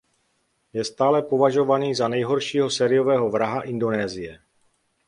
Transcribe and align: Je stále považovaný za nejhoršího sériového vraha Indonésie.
Je 0.73 0.83
stále 0.85 1.21
považovaný 1.21 1.95
za 1.95 2.07
nejhoršího 2.07 2.69
sériového 2.69 3.29
vraha 3.29 3.61
Indonésie. 3.61 4.39